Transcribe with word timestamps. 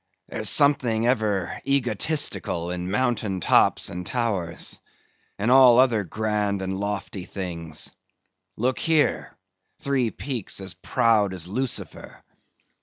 "There's 0.29 0.49
something 0.49 1.05
ever 1.05 1.61
egotistical 1.63 2.71
in 2.71 2.89
mountain 2.89 3.39
tops 3.39 3.87
and 3.89 4.03
towers, 4.03 4.79
and 5.37 5.51
all 5.51 5.77
other 5.77 6.03
grand 6.03 6.63
and 6.63 6.75
lofty 6.75 7.23
things; 7.25 7.91
look 8.57 8.79
here,—three 8.79 10.09
peaks 10.09 10.59
as 10.59 10.73
proud 10.73 11.35
as 11.35 11.47
Lucifer. 11.47 12.23